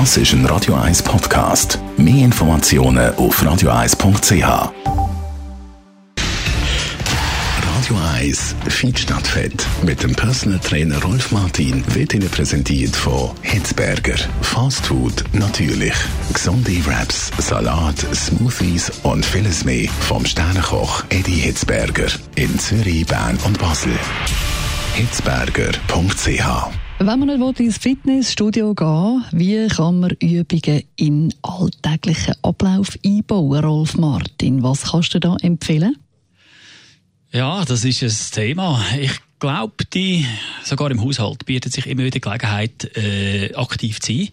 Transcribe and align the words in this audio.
Das 0.00 0.16
ist 0.16 0.32
ein 0.32 0.44
Radio 0.46 0.74
1 0.74 1.04
Podcast. 1.04 1.78
Mehr 1.96 2.24
Informationen 2.24 3.14
auf 3.14 3.40
radio1.ch. 3.40 4.42
Radio 7.62 7.96
1 8.16 8.56
Feed 8.70 8.98
statt 8.98 9.24
Fett 9.24 9.64
mit 9.84 10.02
dem 10.02 10.12
Personal 10.12 10.58
Trainer 10.58 11.00
Rolf 11.00 11.30
Martin 11.30 11.84
wird 11.94 12.12
Ihnen 12.12 12.28
präsentiert 12.28 12.96
von 12.96 13.30
Hitzberger. 13.42 14.16
Fast 14.42 14.84
Food 14.84 15.22
natürlich. 15.32 15.94
Gesunde 16.32 16.84
Wraps, 16.86 17.30
Salat, 17.38 17.98
Smoothies 18.12 18.90
und 19.04 19.24
vieles 19.24 19.64
mehr 19.64 19.88
vom 20.00 20.26
Sternenkoch 20.26 21.04
Eddie 21.10 21.36
Hitzberger 21.36 22.08
in 22.34 22.58
Zürich, 22.58 23.06
Bern 23.06 23.38
und 23.44 23.60
Basel. 23.60 23.96
Hitzberger.ch 24.94 26.74
wenn 27.06 27.18
man 27.18 27.38
nicht 27.38 27.60
ins 27.60 27.76
Fitnessstudio 27.76 28.74
gehen 28.74 29.24
wie 29.32 29.68
kann 29.68 30.00
man 30.00 30.16
Übungen 30.20 30.82
in 30.96 31.34
alltäglichen 31.42 32.34
Ablauf 32.40 32.96
einbauen, 33.04 33.62
Rolf 33.62 33.94
Martin? 33.96 34.62
Was 34.62 34.84
kannst 34.84 35.12
du 35.12 35.20
da 35.20 35.36
empfehlen? 35.42 35.96
Ja, 37.30 37.62
das 37.66 37.84
ist 37.84 38.02
ein 38.02 38.34
Thema. 38.34 38.82
Ich 38.98 39.12
glaube, 39.38 39.84
die, 39.92 40.24
sogar 40.62 40.90
im 40.90 41.02
Haushalt 41.02 41.44
bietet 41.44 41.74
sich 41.74 41.86
immer 41.86 42.04
wieder 42.04 42.20
Gelegenheit, 42.20 42.96
äh, 42.96 43.52
aktiv 43.54 44.00
zu 44.00 44.12
sein. 44.12 44.28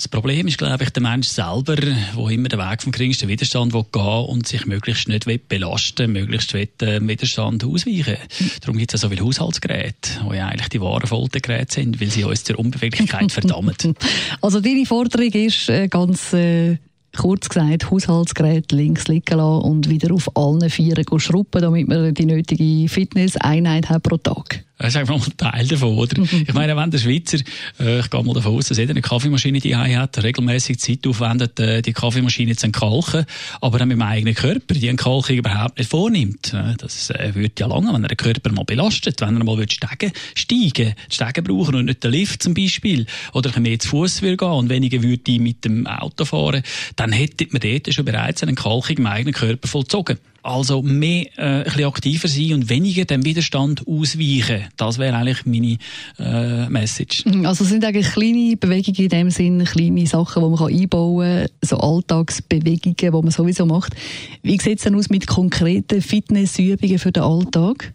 Das 0.00 0.08
Problem 0.08 0.46
ist, 0.46 0.56
glaube 0.56 0.82
ich, 0.82 0.88
der 0.88 1.02
Mensch 1.02 1.28
selber, 1.28 1.76
wo 2.14 2.30
immer 2.30 2.48
den 2.48 2.58
Weg 2.58 2.82
vom 2.82 2.90
geringsten 2.90 3.28
Widerstand 3.28 3.74
will 3.74 3.84
gehen 3.92 4.24
und 4.28 4.48
sich 4.48 4.64
möglichst 4.64 5.08
nicht 5.08 5.26
will 5.26 5.36
belasten 5.36 6.10
möglichst 6.10 6.54
will, 6.54 6.70
äh, 6.80 7.06
Widerstand 7.06 7.62
ausweichen. 7.66 8.16
Darum 8.62 8.78
gibt 8.78 8.94
es 8.94 9.02
ja 9.02 9.06
so 9.06 9.14
viele 9.14 9.26
Haushaltsgeräte, 9.26 10.22
die 10.26 10.36
ja 10.36 10.48
eigentlich 10.48 10.70
die 10.70 10.80
wahren 10.80 11.06
Foltergeräte 11.06 11.74
sind, 11.74 12.00
weil 12.00 12.08
sie 12.08 12.24
uns 12.24 12.44
zur 12.44 12.58
Unbeweglichkeit 12.58 13.30
verdammen. 13.30 13.74
Also 14.40 14.60
deine 14.60 14.86
Forderung 14.86 15.32
ist 15.32 15.68
äh, 15.68 15.86
ganz 15.88 16.32
äh, 16.32 16.78
kurz 17.14 17.50
gesagt, 17.50 17.90
Haushaltsgerät 17.90 18.72
links 18.72 19.06
liegen 19.06 19.36
lassen 19.36 19.64
und 19.68 19.90
wieder 19.90 20.14
auf 20.14 20.34
allen 20.34 20.70
Vieren 20.70 21.04
schrubben, 21.20 21.60
damit 21.60 21.88
man 21.88 22.14
die 22.14 22.24
nötige 22.24 22.88
Fitness-Einheit 22.88 23.90
hat 23.90 24.04
pro 24.04 24.16
Tag. 24.16 24.64
Das 24.80 24.94
ist 24.94 24.96
einfach 24.96 25.18
mal 25.18 25.26
ein 25.26 25.36
Teil 25.36 25.68
davon, 25.68 25.98
oder? 25.98 26.22
ich 26.22 26.54
meine, 26.54 26.74
wenn 26.74 26.90
der 26.90 26.96
Schweizer, 26.96 27.36
äh, 27.78 28.00
ich 28.00 28.08
gehe 28.08 28.24
mal 28.24 28.32
davon 28.32 28.56
aus, 28.56 28.68
dass 28.68 28.78
jeder 28.78 28.92
eine 28.92 29.02
Kaffeemaschine 29.02 29.60
die 29.60 29.76
hat, 29.76 30.22
regelmäßig 30.22 30.78
Zeit 30.78 31.06
aufwendet, 31.06 31.60
äh, 31.60 31.82
die 31.82 31.92
Kaffeemaschine 31.92 32.56
zu 32.56 32.64
entkalken, 32.64 33.26
aber 33.60 33.78
dann 33.78 33.88
mit 33.88 33.98
dem 33.98 34.02
eigenen 34.02 34.34
Körper 34.34 34.72
die 34.72 34.88
Entkalkung 34.88 35.36
überhaupt 35.36 35.76
nicht 35.76 35.90
vornimmt. 35.90 36.54
Äh, 36.54 36.76
das 36.78 37.10
äh, 37.10 37.34
würde 37.34 37.52
ja 37.58 37.66
lange, 37.66 37.92
wenn 37.92 38.04
er 38.04 38.08
den 38.08 38.16
Körper 38.16 38.52
mal 38.52 38.64
belastet, 38.64 39.20
wenn 39.20 39.36
er 39.36 39.44
mal 39.44 39.70
steigen 39.70 40.12
steigen, 40.34 40.94
steigen 41.10 41.44
brauchen 41.44 41.74
und 41.74 41.84
nicht 41.84 42.02
den 42.02 42.12
Lift 42.12 42.42
zum 42.42 42.54
Beispiel, 42.54 43.04
oder 43.34 43.60
mehr 43.60 43.78
zu 43.78 43.90
Fuß 43.90 44.22
will 44.22 44.38
gehen 44.38 44.48
und 44.48 44.70
weniger 44.70 45.02
würde 45.02 45.38
mit 45.40 45.62
dem 45.62 45.86
Auto 45.86 46.24
fahren, 46.24 46.62
dann 46.96 47.12
hätte 47.12 47.46
man 47.50 47.60
dort 47.60 47.92
schon 47.92 48.06
bereits 48.06 48.42
eine 48.42 48.52
Entkalkung 48.52 48.96
im 48.96 49.06
eigenen 49.06 49.34
Körper 49.34 49.68
vollzogen. 49.68 50.16
Also 50.42 50.82
mehr 50.82 51.26
äh, 51.36 51.42
ein 51.42 51.64
bisschen 51.64 51.84
aktiver 51.84 52.28
sein 52.28 52.54
und 52.54 52.68
weniger 52.70 53.04
dem 53.04 53.24
Widerstand 53.24 53.86
ausweichen. 53.86 54.64
Das 54.76 54.98
wäre 54.98 55.16
eigentlich 55.16 55.44
meine 55.44 55.76
äh, 56.18 56.68
Message. 56.68 57.24
Mhm, 57.26 57.46
also 57.46 57.64
es 57.64 57.70
sind 57.70 57.84
eigentlich 57.84 58.10
kleine 58.10 58.56
Bewegungen 58.56 58.98
in 58.98 59.08
dem 59.08 59.30
Sinn, 59.30 59.64
kleine 59.64 60.06
Sachen, 60.06 60.42
die 60.42 60.48
man 60.48 60.72
einbauen 60.72 61.46
kann, 61.46 61.48
so 61.62 61.76
Alltagsbewegungen, 61.78 62.96
die 62.96 63.10
man 63.10 63.30
sowieso 63.30 63.66
macht. 63.66 63.94
Wie 64.42 64.58
sieht 64.58 64.78
es 64.78 64.84
denn 64.84 64.94
aus 64.94 65.10
mit 65.10 65.26
konkreten 65.26 66.00
Fitnessübungen 66.00 66.98
für 66.98 67.12
den 67.12 67.22
Alltag? 67.22 67.92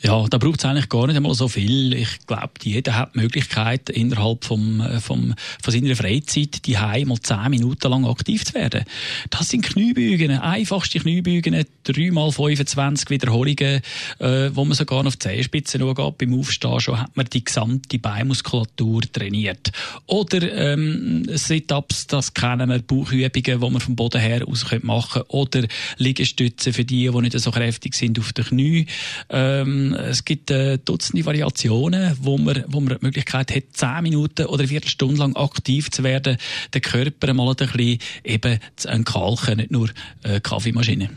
Ja, 0.00 0.24
da 0.28 0.38
braucht 0.38 0.60
es 0.60 0.64
eigentlich 0.64 0.88
gar 0.88 1.08
nicht 1.08 1.16
einmal 1.16 1.34
so 1.34 1.48
viel. 1.48 1.92
Ich 1.92 2.24
glaube, 2.26 2.52
jeder 2.62 2.96
hat 2.96 3.14
die 3.14 3.18
Möglichkeit, 3.18 3.90
innerhalb 3.90 4.44
vom, 4.44 4.80
äh, 4.80 5.00
vom, 5.00 5.34
von 5.60 5.74
seiner 5.74 5.96
Freizeit 5.96 6.66
die 6.66 6.74
mal 6.74 7.18
zehn 7.20 7.50
Minuten 7.50 7.90
lang 7.90 8.06
aktiv 8.06 8.44
zu 8.44 8.54
werden. 8.54 8.84
Das 9.30 9.48
sind 9.48 9.64
Kniebeugen, 9.64 10.30
einfachste 10.30 11.00
Kniebeugen, 11.00 11.64
dreimal 11.82 12.30
25 12.30 13.10
Wiederholungen, 13.10 13.80
äh, 14.20 14.50
wo 14.52 14.64
man 14.64 14.74
sogar 14.74 15.04
auf 15.04 15.16
die 15.16 15.30
Zehenspitzen 15.30 15.80
geht. 15.80 16.18
Beim 16.18 16.38
Aufstehen 16.38 16.80
schon 16.80 17.00
hat 17.00 17.16
man 17.16 17.26
die 17.26 17.42
gesamte 17.42 17.98
Beinmuskulatur 17.98 19.02
trainiert. 19.12 19.72
Oder 20.06 20.52
ähm, 20.52 21.24
Sit-ups, 21.28 22.06
das 22.06 22.34
kennen 22.34 22.68
wir, 22.68 22.78
Bauchübungen, 22.78 23.60
die 23.60 23.70
man 23.70 23.80
vom 23.80 23.96
Boden 23.96 24.20
her 24.20 24.46
aus 24.46 24.64
machen 24.82 25.22
können. 25.22 25.24
Oder 25.28 25.66
Liegestützen 25.96 26.72
für 26.72 26.84
die, 26.84 27.10
die 27.10 27.20
nicht 27.20 27.38
so 27.38 27.50
kräftig 27.50 27.94
sind 27.94 28.18
auf 28.20 28.32
den 28.32 28.44
Knien. 28.44 28.86
Ähm, 29.30 29.87
es 29.94 30.24
gibt 30.24 30.50
äh, 30.50 30.78
Dutzende 30.78 31.24
Variationen, 31.24 32.16
wo 32.20 32.38
man, 32.38 32.64
wo 32.68 32.80
man 32.80 32.96
die 32.98 33.04
Möglichkeit 33.04 33.54
hat, 33.54 33.64
zehn 33.72 34.02
Minuten 34.02 34.46
oder 34.46 34.60
eine 34.60 34.68
Viertelstunde 34.68 35.16
lang 35.16 35.36
aktiv 35.36 35.90
zu 35.90 36.02
werden, 36.02 36.36
den 36.74 36.82
Körper 36.82 37.34
mal 37.34 37.48
ein 37.50 37.56
bisschen 37.56 37.98
eben 38.24 38.58
zu 38.76 38.88
entkalken, 38.88 39.58
nicht 39.58 39.70
nur 39.70 39.88
äh, 40.22 40.40
Kaffeemaschine. 40.40 41.10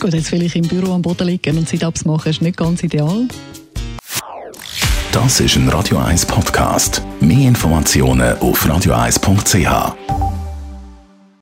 Gut, 0.00 0.12
jetzt 0.12 0.32
will 0.32 0.42
ich 0.42 0.56
im 0.56 0.68
Büro 0.68 0.92
am 0.92 1.02
Boden 1.02 1.26
liegen 1.26 1.56
und 1.56 1.68
Sit-Ups 1.68 2.04
machen, 2.04 2.30
ist 2.30 2.42
nicht 2.42 2.56
ganz 2.56 2.82
ideal. 2.82 3.26
Das 5.12 5.38
ist 5.38 5.56
ein 5.56 5.68
Radio 5.68 5.98
1 5.98 6.26
Podcast. 6.26 7.00
Mehr 7.20 7.48
Informationen 7.48 8.36
auf 8.38 8.66
radio1.ch. 8.66 10.33